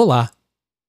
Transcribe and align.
Olá, 0.00 0.30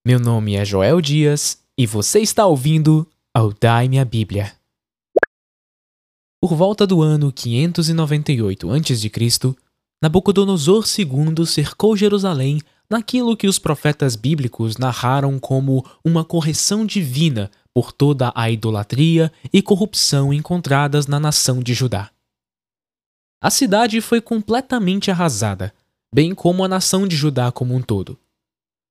meu 0.05 0.19
nome 0.19 0.53
é 0.53 0.63
Joel 0.63 1.01
Dias 1.01 1.63
e 1.75 1.87
você 1.87 2.19
está 2.19 2.45
ouvindo 2.45 3.07
ao 3.33 3.51
Dai 3.51 3.87
Minha 3.87 4.05
Bíblia. 4.05 4.53
Por 6.39 6.53
volta 6.53 6.85
do 6.85 7.01
ano 7.01 7.31
598 7.31 8.69
a.C., 8.69 9.55
Nabucodonosor 9.99 10.85
II 10.85 11.43
cercou 11.47 11.97
Jerusalém 11.97 12.61
naquilo 12.87 13.35
que 13.35 13.47
os 13.47 13.57
profetas 13.57 14.15
bíblicos 14.15 14.77
narraram 14.77 15.39
como 15.39 15.83
uma 16.05 16.23
correção 16.23 16.85
divina 16.85 17.49
por 17.73 17.91
toda 17.91 18.31
a 18.35 18.51
idolatria 18.51 19.33
e 19.51 19.59
corrupção 19.59 20.31
encontradas 20.31 21.07
na 21.07 21.19
nação 21.19 21.63
de 21.63 21.73
Judá. 21.73 22.11
A 23.41 23.49
cidade 23.49 24.01
foi 24.01 24.21
completamente 24.21 25.09
arrasada, 25.09 25.73
bem 26.13 26.35
como 26.35 26.63
a 26.63 26.67
nação 26.67 27.07
de 27.07 27.15
Judá 27.15 27.51
como 27.51 27.73
um 27.73 27.81
todo. 27.81 28.15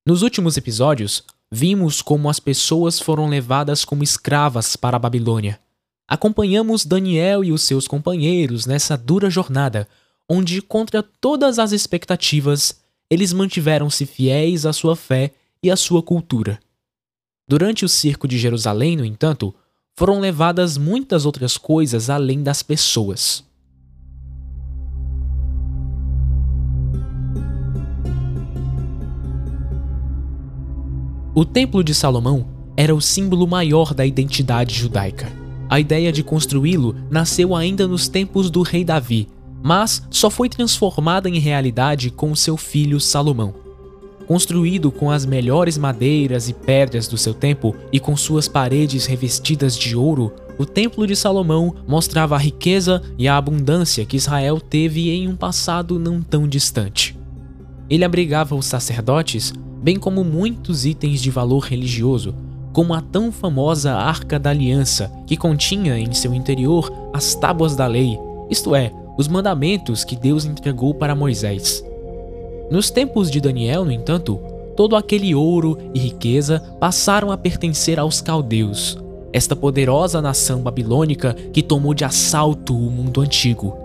Nos 0.08 0.22
últimos 0.22 0.56
episódios, 0.56 1.22
vimos 1.52 2.00
como 2.00 2.30
as 2.30 2.40
pessoas 2.40 2.98
foram 2.98 3.28
levadas 3.28 3.84
como 3.84 4.02
escravas 4.02 4.74
para 4.74 4.96
a 4.96 4.98
Babilônia. 4.98 5.60
Acompanhamos 6.08 6.86
Daniel 6.86 7.44
e 7.44 7.52
os 7.52 7.60
seus 7.60 7.86
companheiros 7.86 8.64
nessa 8.64 8.96
dura 8.96 9.28
jornada, 9.28 9.86
onde, 10.26 10.62
contra 10.62 11.02
todas 11.02 11.58
as 11.58 11.72
expectativas, 11.72 12.80
eles 13.10 13.34
mantiveram-se 13.34 14.06
fiéis 14.06 14.64
à 14.64 14.72
sua 14.72 14.96
fé 14.96 15.34
e 15.62 15.70
à 15.70 15.76
sua 15.76 16.02
cultura. 16.02 16.58
Durante 17.46 17.84
o 17.84 17.88
circo 17.88 18.26
de 18.26 18.38
Jerusalém, 18.38 18.96
no 18.96 19.04
entanto, 19.04 19.54
foram 19.94 20.20
levadas 20.20 20.78
muitas 20.78 21.26
outras 21.26 21.58
coisas 21.58 22.08
além 22.08 22.42
das 22.42 22.62
pessoas. 22.62 23.44
O 31.38 31.44
Templo 31.44 31.84
de 31.84 31.94
Salomão 31.94 32.48
era 32.76 32.92
o 32.92 33.00
símbolo 33.00 33.46
maior 33.46 33.94
da 33.94 34.04
identidade 34.04 34.74
judaica. 34.74 35.30
A 35.70 35.78
ideia 35.78 36.10
de 36.10 36.24
construí-lo 36.24 36.96
nasceu 37.08 37.54
ainda 37.54 37.86
nos 37.86 38.08
tempos 38.08 38.50
do 38.50 38.62
rei 38.62 38.84
Davi, 38.84 39.28
mas 39.62 40.02
só 40.10 40.30
foi 40.30 40.48
transformada 40.48 41.28
em 41.28 41.38
realidade 41.38 42.10
com 42.10 42.34
seu 42.34 42.56
filho 42.56 42.98
Salomão. 42.98 43.54
Construído 44.26 44.90
com 44.90 45.12
as 45.12 45.24
melhores 45.24 45.78
madeiras 45.78 46.48
e 46.48 46.52
pedras 46.52 47.06
do 47.06 47.16
seu 47.16 47.32
tempo 47.32 47.72
e 47.92 48.00
com 48.00 48.16
suas 48.16 48.48
paredes 48.48 49.06
revestidas 49.06 49.78
de 49.78 49.94
ouro, 49.94 50.32
o 50.58 50.66
Templo 50.66 51.06
de 51.06 51.14
Salomão 51.14 51.72
mostrava 51.86 52.34
a 52.34 52.38
riqueza 52.40 53.00
e 53.16 53.28
a 53.28 53.36
abundância 53.36 54.04
que 54.04 54.16
Israel 54.16 54.60
teve 54.60 55.10
em 55.10 55.28
um 55.28 55.36
passado 55.36 56.00
não 56.00 56.20
tão 56.20 56.48
distante. 56.48 57.16
Ele 57.88 58.04
abrigava 58.04 58.56
os 58.56 58.66
sacerdotes, 58.66 59.54
bem 59.82 59.98
como 59.98 60.24
muitos 60.24 60.84
itens 60.84 61.20
de 61.20 61.30
valor 61.30 61.60
religioso, 61.60 62.34
como 62.72 62.94
a 62.94 63.00
tão 63.00 63.32
famosa 63.32 63.92
Arca 63.92 64.38
da 64.38 64.50
Aliança, 64.50 65.10
que 65.26 65.36
continha 65.36 65.98
em 65.98 66.12
seu 66.12 66.34
interior 66.34 66.92
as 67.12 67.34
tábuas 67.34 67.74
da 67.74 67.86
lei, 67.86 68.18
isto 68.50 68.74
é, 68.74 68.92
os 69.16 69.26
mandamentos 69.26 70.04
que 70.04 70.16
Deus 70.16 70.44
entregou 70.44 70.94
para 70.94 71.14
Moisés. 71.14 71.84
Nos 72.70 72.90
tempos 72.90 73.30
de 73.30 73.40
Daniel, 73.40 73.84
no 73.84 73.90
entanto, 73.92 74.38
todo 74.76 74.94
aquele 74.94 75.34
ouro 75.34 75.78
e 75.94 75.98
riqueza 75.98 76.62
passaram 76.78 77.32
a 77.32 77.36
pertencer 77.36 77.98
aos 77.98 78.20
caldeus, 78.20 78.98
esta 79.32 79.56
poderosa 79.56 80.22
nação 80.22 80.60
babilônica 80.60 81.34
que 81.52 81.62
tomou 81.62 81.94
de 81.94 82.04
assalto 82.04 82.74
o 82.74 82.90
mundo 82.90 83.20
antigo. 83.20 83.76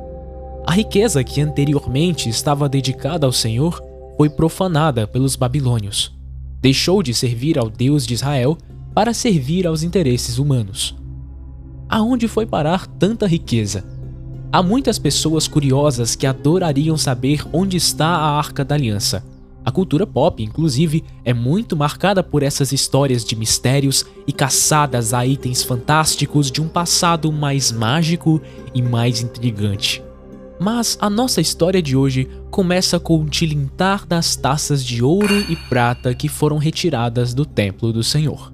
A 0.66 0.72
riqueza 0.72 1.24
que 1.24 1.42
anteriormente 1.42 2.30
estava 2.30 2.70
dedicada 2.70 3.26
ao 3.26 3.32
Senhor 3.32 3.84
foi 4.18 4.30
profanada 4.30 5.08
pelos 5.08 5.36
babilônios. 5.36 6.16
Deixou 6.62 7.04
de 7.04 7.14
servir 7.14 7.58
ao 7.60 7.70
Deus 7.70 8.06
de 8.06 8.14
Israel 8.14 8.58
para 8.94 9.14
servir 9.14 9.66
aos 9.66 9.84
interesses 9.84 10.38
humanos. 10.38 10.96
Aonde 11.90 12.28
foi 12.28 12.46
parar 12.46 12.88
tanta 12.88 13.28
riqueza? 13.28 13.84
Há 14.52 14.62
muitas 14.62 15.00
pessoas 15.00 15.48
curiosas 15.48 16.16
que 16.16 16.28
adorariam 16.28 16.96
saber 16.96 17.44
onde 17.52 17.76
está 17.76 18.08
a 18.08 18.38
Arca 18.38 18.64
da 18.64 18.76
Aliança. 18.76 19.24
A 19.66 19.72
cultura 19.72 20.06
pop, 20.06 20.44
inclusive, 20.44 21.04
é 21.24 21.34
muito 21.34 21.76
marcada 21.76 22.22
por 22.22 22.44
essas 22.44 22.72
histórias 22.72 23.24
de 23.24 23.36
mistérios 23.36 24.06
e 24.28 24.34
caçadas 24.34 25.14
a 25.14 25.26
itens 25.26 25.64
fantásticos 25.64 26.52
de 26.52 26.62
um 26.62 26.68
passado 26.68 27.32
mais 27.32 27.72
mágico 27.72 28.42
e 28.76 28.82
mais 28.82 29.22
intrigante. 29.22 30.04
Mas 30.60 30.98
a 31.02 31.10
nossa 31.10 31.42
história 31.42 31.82
de 31.82 31.96
hoje 31.96 32.30
começa 32.52 33.00
com 33.00 33.20
o 33.20 33.30
tilintar 33.30 34.06
das 34.06 34.36
taças 34.36 34.84
de 34.84 35.04
ouro 35.04 35.40
e 35.50 35.56
prata 35.56 36.14
que 36.14 36.30
foram 36.30 36.58
retiradas 36.58 37.34
do 37.34 37.46
templo 37.46 37.92
do 37.92 38.04
Senhor. 38.04 38.54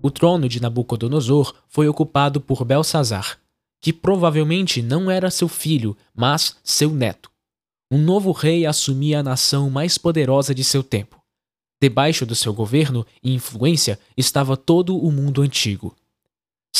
O 0.00 0.10
trono 0.10 0.48
de 0.48 0.60
Nabucodonosor 0.60 1.54
foi 1.68 1.88
ocupado 1.88 2.40
por 2.40 2.64
Belsazar, 2.64 3.38
que 3.80 3.92
provavelmente 3.92 4.80
não 4.80 5.10
era 5.10 5.30
seu 5.30 5.48
filho, 5.48 5.96
mas 6.14 6.56
seu 6.62 6.90
neto. 6.90 7.30
Um 7.90 7.98
novo 7.98 8.32
rei 8.32 8.66
assumia 8.66 9.20
a 9.20 9.22
nação 9.22 9.70
mais 9.70 9.96
poderosa 9.96 10.54
de 10.54 10.62
seu 10.62 10.82
tempo. 10.82 11.20
Debaixo 11.80 12.26
do 12.26 12.34
seu 12.34 12.52
governo 12.52 13.06
e 13.22 13.32
influência 13.32 13.98
estava 14.16 14.56
todo 14.56 14.96
o 14.96 15.10
mundo 15.10 15.42
antigo. 15.42 15.96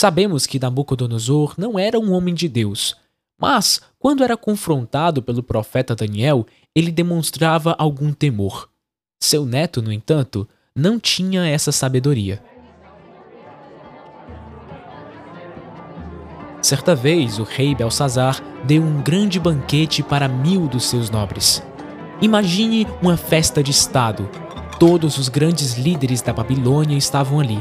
Sabemos 0.00 0.46
que 0.46 0.60
Nabucodonosor 0.60 1.54
não 1.58 1.76
era 1.76 1.98
um 1.98 2.12
homem 2.12 2.32
de 2.32 2.48
Deus, 2.48 2.94
mas, 3.36 3.80
quando 3.98 4.22
era 4.22 4.36
confrontado 4.36 5.20
pelo 5.20 5.42
profeta 5.42 5.92
Daniel, 5.92 6.46
ele 6.72 6.92
demonstrava 6.92 7.74
algum 7.76 8.12
temor. 8.12 8.70
Seu 9.20 9.44
neto, 9.44 9.82
no 9.82 9.92
entanto, 9.92 10.48
não 10.72 11.00
tinha 11.00 11.44
essa 11.48 11.72
sabedoria. 11.72 12.40
Certa 16.62 16.94
vez, 16.94 17.40
o 17.40 17.42
rei 17.42 17.74
Belsazar 17.74 18.40
deu 18.64 18.84
um 18.84 19.02
grande 19.02 19.40
banquete 19.40 20.00
para 20.04 20.28
mil 20.28 20.68
dos 20.68 20.84
seus 20.84 21.10
nobres. 21.10 21.60
Imagine 22.22 22.86
uma 23.02 23.16
festa 23.16 23.64
de 23.64 23.72
Estado. 23.72 24.30
Todos 24.78 25.18
os 25.18 25.28
grandes 25.28 25.76
líderes 25.76 26.22
da 26.22 26.32
Babilônia 26.32 26.96
estavam 26.96 27.40
ali 27.40 27.60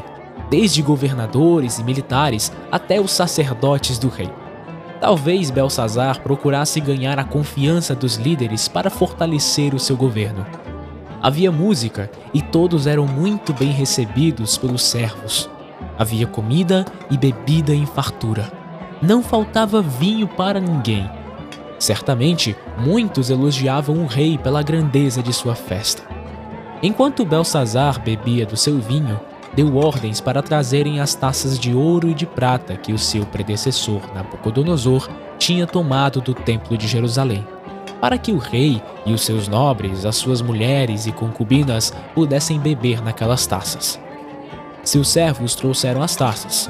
desde 0.49 0.81
governadores 0.81 1.79
e 1.79 1.83
militares 1.83 2.51
até 2.71 2.99
os 2.99 3.11
sacerdotes 3.11 3.97
do 3.97 4.07
rei. 4.09 4.29
Talvez 4.99 5.51
Belsazar 5.51 6.21
procurasse 6.21 6.79
ganhar 6.79 7.19
a 7.19 7.23
confiança 7.23 7.93
dos 7.93 8.15
líderes 8.15 8.67
para 8.67 8.89
fortalecer 8.89 9.75
o 9.75 9.79
seu 9.79 9.95
governo. 9.95 10.45
Havia 11.21 11.51
música 11.51 12.09
e 12.33 12.41
todos 12.41 12.87
eram 12.87 13.05
muito 13.05 13.53
bem 13.53 13.71
recebidos 13.71 14.57
pelos 14.57 14.83
servos. 14.83 15.49
Havia 15.97 16.25
comida 16.25 16.85
e 17.09 17.17
bebida 17.17 17.73
em 17.73 17.85
fartura. 17.85 18.51
Não 19.01 19.21
faltava 19.21 19.81
vinho 19.81 20.27
para 20.27 20.59
ninguém. 20.59 21.09
Certamente, 21.79 22.55
muitos 22.79 23.29
elogiavam 23.29 23.97
o 23.97 24.07
rei 24.07 24.37
pela 24.37 24.63
grandeza 24.63 25.21
de 25.21 25.31
sua 25.31 25.53
festa. 25.53 26.03
Enquanto 26.81 27.25
Belsazar 27.25 28.01
bebia 28.01 28.45
do 28.45 28.57
seu 28.57 28.79
vinho, 28.79 29.19
deu 29.53 29.75
ordens 29.75 30.21
para 30.21 30.41
trazerem 30.41 30.99
as 30.99 31.13
taças 31.15 31.57
de 31.57 31.73
ouro 31.73 32.09
e 32.09 32.13
de 32.13 32.25
prata 32.25 32.75
que 32.75 32.93
o 32.93 32.97
seu 32.97 33.25
predecessor 33.25 34.01
Nabucodonosor 34.13 35.09
tinha 35.37 35.65
tomado 35.65 36.21
do 36.21 36.33
Templo 36.33 36.77
de 36.77 36.87
Jerusalém, 36.87 37.45
para 38.01 38.17
que 38.17 38.31
o 38.31 38.37
rei 38.37 38.81
e 39.05 39.13
os 39.13 39.21
seus 39.21 39.47
nobres, 39.47 40.05
as 40.05 40.15
suas 40.15 40.41
mulheres 40.41 41.07
e 41.07 41.11
concubinas 41.11 41.93
pudessem 42.13 42.59
beber 42.59 43.01
naquelas 43.01 43.45
taças. 43.45 43.99
Seus 44.83 45.09
servos 45.09 45.55
trouxeram 45.55 46.01
as 46.01 46.15
taças, 46.15 46.69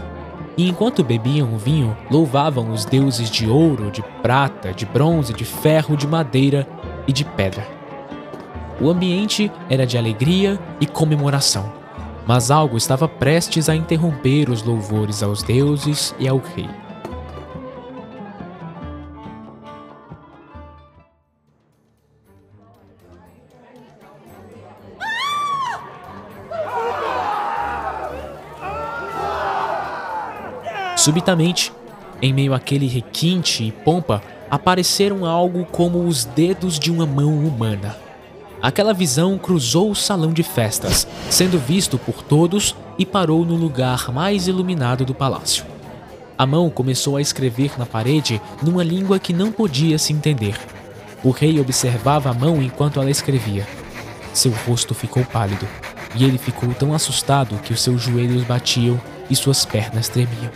e 0.58 0.68
enquanto 0.68 1.04
bebiam 1.04 1.54
o 1.54 1.58
vinho, 1.58 1.96
louvavam 2.10 2.72
os 2.72 2.84
deuses 2.84 3.30
de 3.30 3.48
ouro, 3.48 3.92
de 3.92 4.02
prata, 4.22 4.74
de 4.74 4.86
bronze, 4.86 5.34
de 5.34 5.46
ferro, 5.46 5.96
de 5.96 6.08
madeira 6.08 6.68
e 7.08 7.14
de 7.14 7.24
pedra. 7.24 7.68
O 8.82 8.90
ambiente 8.90 9.52
era 9.70 9.86
de 9.86 9.98
alegria 9.98 10.60
e 10.80 10.86
comemoração 10.86 11.87
mas 12.28 12.52
algo 12.52 12.76
estava 12.76 13.08
prestes 13.08 13.70
a 13.70 13.76
interromper 13.76 14.50
os 14.50 14.62
louvores 14.62 15.24
aos 15.24 15.42
deuses 15.42 16.14
e 16.20 16.28
ao 16.28 16.38
rei. 16.40 16.70
Subitamente, 30.98 31.72
em 32.22 32.34
meio 32.34 32.54
àquele 32.54 32.86
requinte 32.86 33.64
e 33.64 33.72
pompa, 33.72 34.22
apareceram 34.52 35.26
algo 35.26 35.64
como 35.66 36.06
os 36.06 36.26
dedos 36.26 36.78
de 36.78 36.92
uma 36.92 37.06
mão 37.06 37.34
humana. 37.40 38.07
Aquela 38.68 38.94
visão 38.94 39.38
cruzou 39.38 39.90
o 39.90 39.96
salão 39.96 40.34
de 40.34 40.44
festas, 40.44 41.08
sendo 41.30 41.58
visto 41.58 41.98
por 41.98 42.22
todos 42.22 42.76
e 43.00 43.06
parou 43.06 43.46
no 43.46 43.56
lugar 43.56 44.12
mais 44.12 44.46
iluminado 44.46 45.06
do 45.06 45.16
palácio. 45.16 45.64
A 46.38 46.46
mão 46.46 46.70
começou 46.70 47.16
a 47.16 47.22
escrever 47.22 47.80
na 47.80 47.86
parede 47.86 48.42
numa 48.62 48.84
língua 48.84 49.20
que 49.20 49.32
não 49.32 49.54
podia 49.54 49.98
se 49.98 50.12
entender. 50.12 50.60
o 51.24 51.30
rei 51.30 51.62
observava 51.62 52.30
a 52.30 52.34
mão 52.34 52.62
enquanto 52.62 53.00
ela 53.00 53.10
escrevia. 53.10 53.66
Seu 54.34 54.52
rosto 54.68 54.94
ficou 54.94 55.24
pálido 55.24 55.66
e 56.14 56.26
ele 56.26 56.38
ficou 56.38 56.74
tão 56.74 56.94
assustado 56.94 57.58
que 57.60 57.72
os 57.72 57.82
seus 57.82 58.02
joelhos 58.02 58.44
batiam 58.44 59.00
e 59.30 59.36
suas 59.38 59.64
pernas 59.64 60.10
tremiam. 60.10 60.52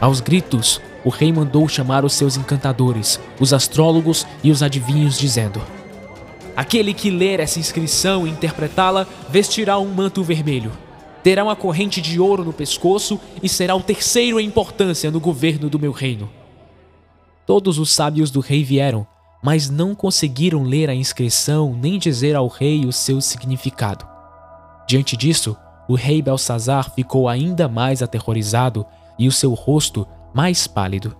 Aos 0.00 0.20
gritos, 0.20 0.80
o 1.04 1.08
rei 1.08 1.32
mandou 1.32 1.68
chamar 1.68 2.04
os 2.04 2.12
seus 2.12 2.36
encantadores, 2.36 3.18
os 3.40 3.52
astrólogos 3.52 4.24
e 4.44 4.52
os 4.52 4.62
adivinhos, 4.62 5.18
dizendo: 5.18 5.60
Aquele 6.56 6.92
que 6.92 7.10
ler 7.10 7.40
essa 7.40 7.58
inscrição 7.58 8.26
e 8.26 8.30
interpretá-la 8.30 9.06
vestirá 9.28 9.78
um 9.78 9.92
manto 9.92 10.22
vermelho, 10.22 10.70
terá 11.22 11.42
uma 11.44 11.56
corrente 11.56 12.00
de 12.00 12.20
ouro 12.20 12.44
no 12.44 12.52
pescoço 12.52 13.18
e 13.42 13.48
será 13.48 13.74
o 13.74 13.82
terceiro 13.82 14.38
em 14.38 14.46
importância 14.46 15.10
no 15.10 15.20
governo 15.20 15.70
do 15.70 15.78
meu 15.78 15.92
reino. 15.92 16.28
Todos 17.46 17.78
os 17.78 17.90
sábios 17.90 18.30
do 18.30 18.40
rei 18.40 18.62
vieram, 18.62 19.06
mas 19.42 19.70
não 19.70 19.94
conseguiram 19.94 20.62
ler 20.62 20.90
a 20.90 20.94
inscrição 20.94 21.74
nem 21.74 21.98
dizer 21.98 22.36
ao 22.36 22.46
rei 22.48 22.84
o 22.84 22.92
seu 22.92 23.20
significado. 23.20 24.06
Diante 24.86 25.16
disso, 25.16 25.56
o 25.88 25.94
rei 25.94 26.22
Belsazar 26.22 26.94
ficou 26.94 27.28
ainda 27.28 27.68
mais 27.68 28.02
aterrorizado 28.02 28.86
e 29.18 29.26
o 29.26 29.32
seu 29.32 29.52
rosto 29.54 30.06
mais 30.34 30.66
pálido. 30.66 31.16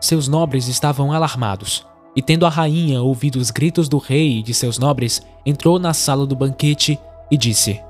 Seus 0.00 0.26
nobres 0.28 0.66
estavam 0.66 1.12
alarmados, 1.12 1.86
e 2.14 2.22
tendo 2.22 2.44
a 2.44 2.48
rainha 2.48 3.02
ouvido 3.02 3.36
os 3.36 3.50
gritos 3.50 3.88
do 3.88 3.98
rei 3.98 4.38
e 4.38 4.42
de 4.42 4.52
seus 4.52 4.78
nobres, 4.78 5.22
entrou 5.44 5.78
na 5.78 5.94
sala 5.94 6.26
do 6.26 6.34
banquete 6.34 6.98
e 7.30 7.36
disse: 7.36 7.80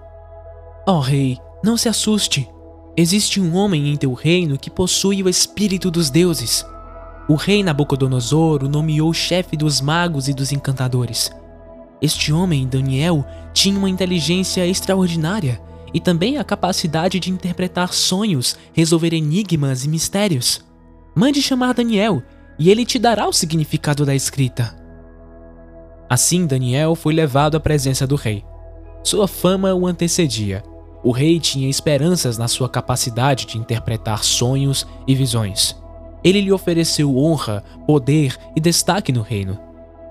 Ó 0.86 0.98
oh, 0.98 1.00
rei, 1.00 1.38
não 1.62 1.76
se 1.76 1.88
assuste. 1.88 2.48
Existe 2.96 3.40
um 3.40 3.54
homem 3.54 3.88
em 3.88 3.96
teu 3.96 4.12
reino 4.12 4.58
que 4.58 4.68
possui 4.68 5.22
o 5.22 5.28
espírito 5.28 5.90
dos 5.90 6.10
deuses. 6.10 6.66
O 7.28 7.34
rei 7.34 7.62
Nabucodonosor 7.62 8.64
o 8.64 8.68
nomeou 8.68 9.12
chefe 9.14 9.56
dos 9.56 9.80
magos 9.80 10.28
e 10.28 10.34
dos 10.34 10.52
encantadores. 10.52 11.30
Este 12.02 12.32
homem, 12.32 12.66
Daniel, 12.66 13.24
tinha 13.52 13.78
uma 13.78 13.88
inteligência 13.88 14.66
extraordinária 14.66 15.60
e 15.94 16.00
também 16.00 16.38
a 16.38 16.44
capacidade 16.44 17.20
de 17.20 17.30
interpretar 17.30 17.92
sonhos, 17.92 18.56
resolver 18.72 19.12
enigmas 19.12 19.84
e 19.84 19.88
mistérios. 19.88 20.64
Mande 21.14 21.42
chamar 21.42 21.74
Daniel 21.74 22.22
e 22.60 22.70
ele 22.70 22.84
te 22.84 22.98
dará 22.98 23.26
o 23.26 23.32
significado 23.32 24.04
da 24.04 24.14
escrita. 24.14 24.76
Assim, 26.10 26.46
Daniel 26.46 26.94
foi 26.94 27.14
levado 27.14 27.56
à 27.56 27.60
presença 27.60 28.06
do 28.06 28.16
rei. 28.16 28.44
Sua 29.02 29.26
fama 29.26 29.72
o 29.74 29.86
antecedia. 29.86 30.62
O 31.02 31.10
rei 31.10 31.40
tinha 31.40 31.70
esperanças 31.70 32.36
na 32.36 32.46
sua 32.46 32.68
capacidade 32.68 33.46
de 33.46 33.56
interpretar 33.56 34.22
sonhos 34.22 34.86
e 35.06 35.14
visões. 35.14 35.74
Ele 36.22 36.42
lhe 36.42 36.52
ofereceu 36.52 37.16
honra, 37.16 37.64
poder 37.86 38.36
e 38.54 38.60
destaque 38.60 39.10
no 39.10 39.22
reino. 39.22 39.58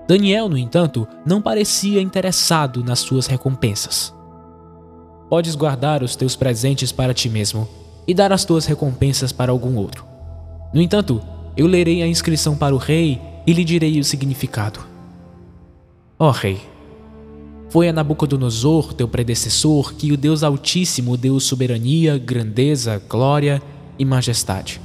Daniel, 0.08 0.48
no 0.48 0.58
entanto, 0.58 1.06
não 1.24 1.40
parecia 1.40 2.02
interessado 2.02 2.82
nas 2.82 2.98
suas 2.98 3.28
recompensas. 3.28 4.12
Podes 5.28 5.54
guardar 5.54 6.02
os 6.02 6.16
teus 6.16 6.34
presentes 6.34 6.90
para 6.90 7.14
ti 7.14 7.28
mesmo 7.28 7.68
e 8.08 8.12
dar 8.12 8.32
as 8.32 8.44
tuas 8.44 8.66
recompensas 8.66 9.30
para 9.30 9.52
algum 9.52 9.76
outro. 9.76 10.04
No 10.74 10.82
entanto, 10.82 11.22
eu 11.60 11.66
lerei 11.66 12.02
a 12.02 12.06
inscrição 12.06 12.56
para 12.56 12.74
o 12.74 12.78
rei 12.78 13.20
e 13.46 13.52
lhe 13.52 13.62
direi 13.64 14.00
o 14.00 14.04
significado. 14.04 14.80
Ó 16.18 16.28
oh, 16.28 16.30
rei, 16.30 16.58
foi 17.68 17.86
a 17.86 17.92
Nabucodonosor, 17.92 18.94
teu 18.94 19.06
predecessor, 19.06 19.92
que 19.92 20.10
o 20.10 20.16
Deus 20.16 20.42
Altíssimo 20.42 21.18
deu 21.18 21.38
soberania, 21.38 22.16
grandeza, 22.16 22.98
glória 23.06 23.62
e 23.98 24.06
majestade. 24.06 24.80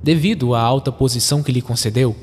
Devido 0.00 0.54
à 0.54 0.60
alta 0.60 0.92
posição 0.92 1.42
que 1.42 1.50
lhe 1.50 1.60
concedeu, 1.60 2.14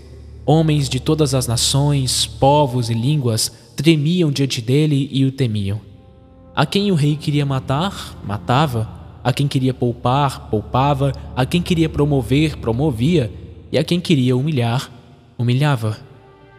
homens 0.46 0.88
de 0.88 1.02
todas 1.02 1.34
as 1.34 1.46
nações, 1.46 2.26
povos 2.26 2.90
e 2.90 2.94
línguas 2.94 3.52
tremiam 3.76 4.32
diante 4.32 4.62
dele 4.62 5.10
e 5.12 5.26
o 5.26 5.32
temiam. 5.34 5.82
A 6.56 6.66
quem 6.66 6.90
o 6.90 6.96
rei 6.96 7.18
queria 7.18 7.46
matar, 7.46 8.18
matava. 8.26 8.90
A 9.22 9.34
quem 9.34 9.46
queria 9.46 9.74
poupar, 9.74 10.50
poupava. 10.50 11.12
A 11.36 11.46
quem 11.46 11.62
queria 11.62 11.90
promover, 11.90 12.58
promovia. 12.58 13.41
E 13.72 13.78
a 13.78 13.84
quem 13.84 14.00
queria 14.00 14.36
humilhar, 14.36 14.92
humilhava. 15.38 15.98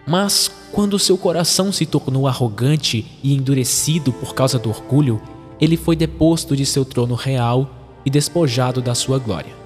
Mas 0.07 0.51
quando 0.73 0.99
seu 0.99 1.19
coração 1.19 1.71
se 1.71 1.85
tornou 1.85 2.27
arrogante 2.27 3.07
e 3.23 3.35
endurecido 3.35 4.13
por 4.13 4.35
causa 4.35 4.59
do 4.59 4.71
orgulho, 4.71 5.21
ele 5.61 5.77
foi 5.77 5.95
deposto 5.95 6.57
de 6.57 6.65
seu 6.65 6.85
trono 6.85 7.15
real 7.15 7.71
e 8.05 8.11
despojado 8.11 8.81
da 8.81 8.95
sua 8.95 9.19
glória. 9.19 9.63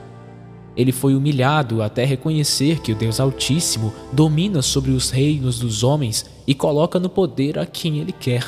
Ele 0.77 0.93
foi 0.93 1.15
humilhado 1.15 1.81
até 1.81 2.05
reconhecer 2.05 2.81
que 2.81 2.93
o 2.93 2.95
Deus 2.95 3.19
Altíssimo 3.19 3.95
domina 4.13 4.61
sobre 4.61 4.91
os 4.91 5.11
reinos 5.11 5.59
dos 5.59 5.83
homens 5.83 6.27
e 6.47 6.55
coloca 6.55 7.01
no 7.01 7.09
poder 7.09 7.59
a 7.59 7.65
quem 7.65 7.99
ele 7.99 8.13
quer. 8.13 8.45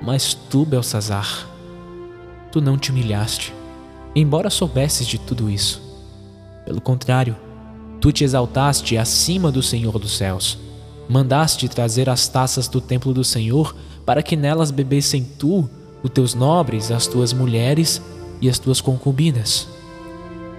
Mas 0.00 0.32
tu, 0.32 0.64
Belsazar, 0.64 1.46
tu 2.50 2.60
não 2.60 2.78
te 2.78 2.90
humilhaste, 2.90 3.52
embora 4.14 4.48
soubesses 4.48 5.06
de 5.06 5.18
tudo 5.18 5.50
isso. 5.50 5.82
Pelo 6.64 6.80
contrário, 6.80 7.36
tu 8.00 8.12
te 8.12 8.24
exaltaste 8.24 8.96
acima 8.96 9.50
do 9.50 9.62
Senhor 9.62 9.98
dos 9.98 10.16
céus. 10.16 10.58
Mandaste 11.08 11.68
trazer 11.68 12.08
as 12.08 12.28
taças 12.28 12.68
do 12.68 12.80
templo 12.80 13.14
do 13.14 13.24
Senhor 13.24 13.74
para 14.04 14.22
que 14.22 14.36
nelas 14.36 14.70
bebessem 14.70 15.24
tu, 15.38 15.68
os 16.02 16.10
teus 16.10 16.34
nobres, 16.34 16.90
as 16.90 17.06
tuas 17.06 17.32
mulheres 17.32 18.02
e 18.40 18.48
as 18.48 18.58
tuas 18.58 18.80
concubinas. 18.80 19.68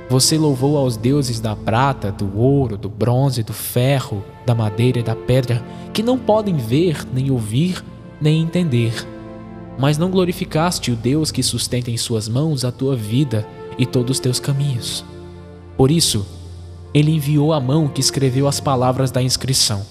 Você 0.10 0.38
louvou 0.38 0.78
aos 0.78 0.96
deuses 0.96 1.40
da 1.40 1.56
prata, 1.56 2.12
do 2.12 2.38
ouro, 2.38 2.78
do 2.78 2.90
bronze, 2.90 3.44
do 3.44 3.54
ferro, 3.54 4.24
da 4.46 4.56
madeira 4.56 5.00
e 5.00 5.04
da 5.04 5.16
pedra, 5.16 5.64
que 5.94 6.02
não 6.02 6.18
podem 6.18 6.56
ver, 6.56 7.06
nem 7.14 7.30
ouvir, 7.30 7.84
nem 8.22 8.42
entender 8.42 8.94
mas 9.78 9.98
não 9.98 10.10
glorificaste 10.10 10.92
o 10.92 10.96
Deus 10.96 11.32
que 11.32 11.44
sustenta 11.44 11.92
em 11.92 11.98
suas 11.98 12.28
mãos 12.28 12.66
a 12.66 12.72
tua 12.72 12.96
vida 12.96 13.48
e 13.78 13.86
todos 13.86 14.18
os 14.18 14.20
teus 14.20 14.40
caminhos. 14.40 15.06
Por 15.78 15.92
isso, 15.92 16.26
ele 16.98 17.12
enviou 17.12 17.54
a 17.54 17.60
mão 17.60 17.88
que 17.88 18.02
escreveu 18.02 18.48
as 18.48 18.60
palavras 18.60 19.12
da 19.12 19.22
inscrição. 19.22 19.86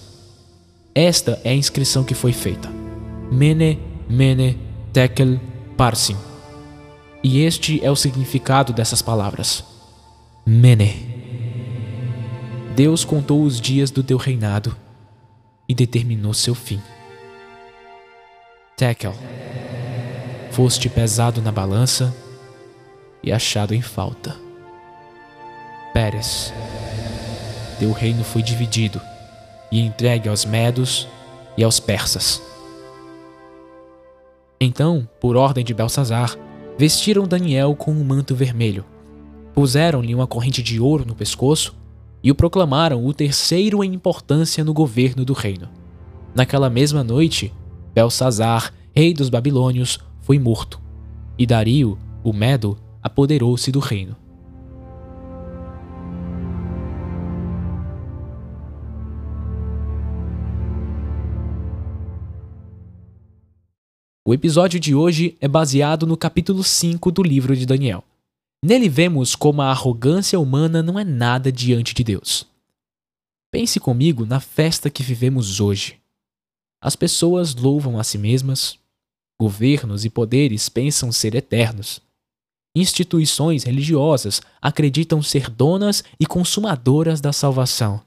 Esta 0.93 1.41
é 1.44 1.50
a 1.50 1.55
inscrição 1.55 2.03
que 2.03 2.14
foi 2.14 2.32
feita. 2.32 2.69
Mene, 3.31 3.79
Mene, 4.08 4.58
Tekel, 4.93 5.38
Parsim. 5.76 6.17
E 7.23 7.43
este 7.43 7.85
é 7.85 7.88
o 7.88 7.94
significado 7.94 8.73
dessas 8.73 9.03
palavras. 9.03 9.62
Mene. 10.44 11.14
Deus 12.75 13.05
contou 13.05 13.44
os 13.44 13.61
dias 13.61 13.93
do 13.93 14.02
teu 14.02 14.17
reinado 14.17 14.76
e 15.69 15.76
determinou 15.76 16.35
seu 16.35 16.56
fim. 16.56 16.82
Tekel 18.76 19.14
foste 20.50 20.88
pesado 20.88 21.40
na 21.40 21.52
balança 21.52 22.12
e 23.23 23.30
achado 23.30 23.75
em 23.75 23.80
falta. 23.80 24.37
Pérez, 25.95 26.52
teu 27.78 27.92
reino 27.92 28.25
foi 28.25 28.42
dividido 28.42 29.00
e 29.71 29.80
entregue 29.80 30.28
aos 30.28 30.45
medos 30.45 31.09
e 31.56 31.64
aos 31.64 31.80
persas. 31.80 32.42
Então, 34.61 35.09
por 35.21 35.37
ordem 35.37 35.64
de 35.64 35.75
Belsazar, 35.75 36.37
vestiram 36.78 37.26
Daniel 37.26 37.75
com 37.75 37.92
um 37.92 38.04
manto 38.04 38.35
vermelho, 38.35 38.85
puseram-lhe 39.54 40.14
uma 40.14 40.26
corrente 40.26 40.62
de 40.62 40.80
ouro 40.80 41.04
no 41.06 41.14
pescoço 41.14 41.75
e 42.23 42.30
o 42.30 42.35
proclamaram 42.35 43.04
o 43.04 43.14
terceiro 43.14 43.85
em 43.85 43.95
importância 43.95 44.64
no 44.64 44.75
governo 44.75 45.25
do 45.25 45.33
reino. 45.33 45.68
Naquela 46.35 46.68
mesma 46.68 47.04
noite, 47.04 47.52
Belsazar, 47.95 48.73
rei 48.95 49.14
dos 49.14 49.28
babilônios, 49.28 49.99
foi 50.21 50.38
morto, 50.38 50.80
e 51.38 51.47
Dario, 51.47 51.99
o 52.25 52.33
Medo, 52.33 52.76
apoderou-se 53.02 53.71
do 53.71 53.78
reino. 53.78 54.16
O 64.28 64.35
episódio 64.35 64.80
de 64.80 64.92
hoje 64.92 65.37
é 65.40 65.47
baseado 65.47 66.04
no 66.04 66.16
capítulo 66.16 66.64
5 66.64 67.12
do 67.12 67.23
livro 67.23 67.54
de 67.54 67.64
Daniel. 67.64 68.02
Nele 68.61 68.88
vemos 68.88 69.37
como 69.37 69.62
a 69.62 69.71
arrogância 69.71 70.40
humana 70.40 70.83
não 70.83 70.99
é 70.99 71.04
nada 71.04 71.52
diante 71.52 71.95
de 71.95 72.02
Deus. 72.02 72.45
Pense 73.52 73.78
comigo 73.78 74.26
na 74.26 74.40
festa 74.40 74.90
que 74.90 75.04
vivemos 75.04 75.61
hoje. 75.61 76.00
As 76.83 76.97
pessoas 76.97 77.54
louvam 77.54 78.00
a 78.00 78.02
si 78.02 78.18
mesmas, 78.18 78.76
Governos 79.40 80.04
e 80.04 80.11
poderes 80.11 80.68
pensam 80.68 81.12
ser 81.12 81.37
eternos. 81.37 82.02
Instituições 82.75 83.62
religiosas 83.62 84.42
acreditam 84.61 85.23
ser 85.23 85.49
donas 85.49 86.02
e 86.18 86.26
consumadoras 86.26 87.21
da 87.21 87.33
salvação. 87.33 88.02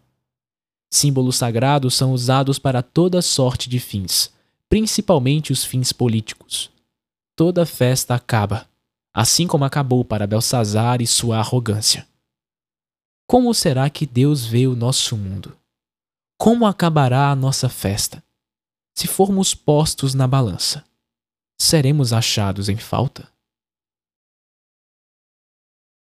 Símbolos 0.92 1.38
sagrados 1.38 1.94
são 1.94 2.12
usados 2.12 2.60
para 2.60 2.82
toda 2.82 3.22
sorte 3.22 3.70
de 3.70 3.80
fins, 3.80 4.38
principalmente 4.70 5.52
os 5.52 5.66
fins 5.66 5.92
políticos. 5.92 6.72
Toda 7.36 7.66
festa 7.66 8.16
acaba, 8.16 8.70
assim 9.14 9.48
como 9.48 9.66
acabou 9.66 10.06
para 10.06 10.28
Belsazar 10.28 11.02
e 11.02 11.08
sua 11.08 11.40
arrogância. 11.40 12.08
Como 13.28 13.54
será 13.54 13.90
que 13.90 14.06
Deus 14.06 14.46
vê 14.46 14.68
o 14.68 14.76
nosso 14.76 15.18
mundo? 15.18 15.60
como 16.40 16.66
acabará 16.66 17.30
a 17.30 17.36
nossa 17.36 17.68
festa? 17.68 18.24
Se 18.96 19.08
formos 19.08 19.54
postos 19.54 20.14
na 20.14 20.26
balança, 20.26 20.86
seremos 21.60 22.14
achados 22.14 22.70
em 22.70 22.78
falta? 22.78 23.30